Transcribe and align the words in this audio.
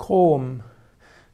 Chrom. 0.00 0.62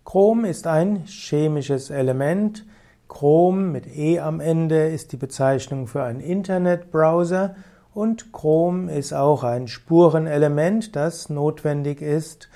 Chrom 0.05 0.45
ist 0.45 0.67
ein 0.67 1.05
chemisches 1.07 1.89
Element. 1.89 2.67
Chrom 3.09 3.71
mit 3.71 3.87
E 3.87 4.19
am 4.19 4.41
Ende 4.41 4.89
ist 4.89 5.13
die 5.13 5.17
Bezeichnung 5.17 5.87
für 5.87 6.03
einen 6.03 6.19
Internetbrowser 6.19 7.55
und 7.95 8.33
Chrom 8.33 8.89
ist 8.89 9.13
auch 9.13 9.45
ein 9.45 9.69
Spurenelement, 9.69 10.97
das 10.97 11.31
notwendig 11.31 12.03
ist 12.03 12.49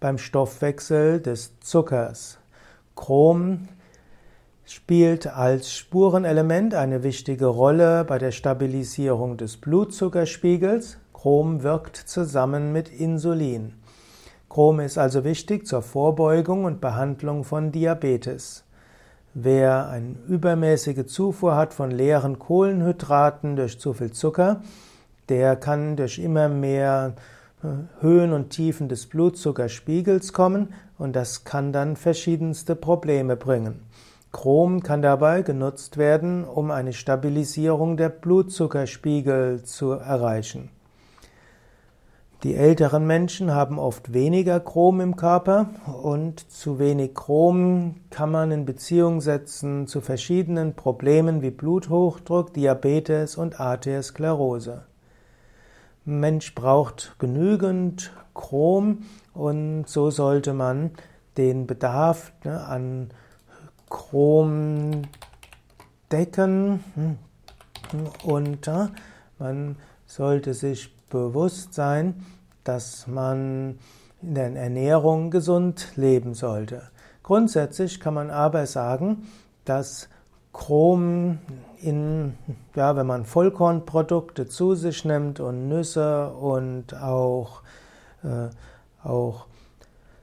beim 0.00 0.16
Stoffwechsel 0.16 1.20
des 1.20 1.60
Zuckers. 1.60 2.38
Chrom 2.96 3.68
spielt 4.64 5.26
als 5.26 5.70
Spurenelement 5.70 6.74
eine 6.74 7.02
wichtige 7.02 7.46
Rolle 7.46 8.06
bei 8.06 8.16
der 8.18 8.32
Stabilisierung 8.32 9.36
des 9.36 9.58
Blutzuckerspiegels. 9.58 10.96
Chrom 11.12 11.62
wirkt 11.62 11.96
zusammen 11.96 12.72
mit 12.72 12.88
Insulin. 12.88 13.74
Chrom 14.48 14.80
ist 14.80 14.96
also 14.96 15.24
wichtig 15.24 15.66
zur 15.66 15.82
Vorbeugung 15.82 16.64
und 16.64 16.80
Behandlung 16.80 17.44
von 17.44 17.70
Diabetes. 17.70 18.64
Wer 19.34 19.88
eine 19.88 20.16
übermäßige 20.26 21.06
Zufuhr 21.06 21.54
hat 21.54 21.74
von 21.74 21.90
leeren 21.90 22.38
Kohlenhydraten 22.38 23.56
durch 23.56 23.78
zu 23.78 23.92
viel 23.92 24.10
Zucker, 24.10 24.62
der 25.28 25.54
kann 25.56 25.96
durch 25.96 26.18
immer 26.18 26.48
mehr 26.48 27.14
äh, 27.62 27.66
Höhen 28.00 28.32
und 28.32 28.50
Tiefen 28.50 28.88
des 28.88 29.06
Blutzuckerspiegels 29.06 30.32
kommen 30.32 30.72
und 30.96 31.14
das 31.14 31.44
kann 31.44 31.72
dann 31.72 31.96
verschiedenste 31.96 32.74
Probleme 32.74 33.36
bringen. 33.36 33.82
Chrom 34.32 34.82
kann 34.82 35.02
dabei 35.02 35.42
genutzt 35.42 35.98
werden, 35.98 36.44
um 36.44 36.70
eine 36.70 36.94
Stabilisierung 36.94 37.98
der 37.98 38.08
Blutzuckerspiegel 38.08 39.62
zu 39.62 39.92
erreichen. 39.92 40.70
Die 42.44 42.54
älteren 42.54 43.04
Menschen 43.04 43.52
haben 43.52 43.80
oft 43.80 44.12
weniger 44.12 44.60
Chrom 44.60 45.00
im 45.00 45.16
Körper 45.16 45.70
und 46.04 46.48
zu 46.52 46.78
wenig 46.78 47.12
Chrom 47.12 47.96
kann 48.10 48.30
man 48.30 48.52
in 48.52 48.64
Beziehung 48.64 49.20
setzen 49.20 49.88
zu 49.88 50.00
verschiedenen 50.00 50.74
Problemen 50.74 51.42
wie 51.42 51.50
Bluthochdruck, 51.50 52.54
Diabetes 52.54 53.36
und 53.36 53.58
Arteriosklerose. 53.58 54.84
Mensch 56.04 56.54
braucht 56.54 57.16
genügend 57.18 58.12
Chrom 58.34 58.98
und 59.34 59.88
so 59.88 60.12
sollte 60.12 60.52
man 60.52 60.92
den 61.36 61.66
Bedarf 61.66 62.32
ne, 62.44 62.64
an 62.64 63.10
Chrom 63.90 65.02
decken 66.12 67.18
und 68.22 68.68
äh, 68.68 68.86
man 69.40 69.74
sollte 70.06 70.54
sich 70.54 70.96
bewusst 71.08 71.74
sein, 71.74 72.24
dass 72.68 73.06
man 73.06 73.78
in 74.20 74.34
der 74.34 74.54
Ernährung 74.54 75.30
gesund 75.30 75.96
leben 75.96 76.34
sollte. 76.34 76.82
Grundsätzlich 77.22 77.98
kann 77.98 78.12
man 78.12 78.30
aber 78.30 78.66
sagen, 78.66 79.26
dass 79.64 80.10
Chrom 80.52 81.38
in, 81.80 82.36
ja, 82.74 82.94
wenn 82.94 83.06
man 83.06 83.24
Vollkornprodukte 83.24 84.48
zu 84.48 84.74
sich 84.74 85.04
nimmt 85.06 85.40
und 85.40 85.68
Nüsse 85.68 86.28
und 86.30 86.94
auch, 86.94 87.62
äh, 88.22 88.48
auch 89.06 89.46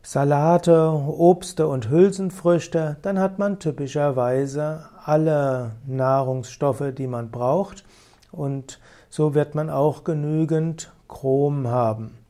Salate, 0.03 0.91
Obste 0.91 1.67
und 1.67 1.89
Hülsenfrüchte, 1.89 2.97
dann 3.01 3.17
hat 3.17 3.39
man 3.39 3.57
typischerweise 3.57 4.85
alle 5.03 5.71
Nahrungsstoffe, 5.87 6.93
die 6.95 7.07
man 7.07 7.31
braucht 7.31 7.85
und 8.31 8.79
so 9.09 9.33
wird 9.33 9.55
man 9.55 9.71
auch 9.71 10.03
genügend 10.03 10.91
Chrom 11.07 11.67
haben. 11.67 12.24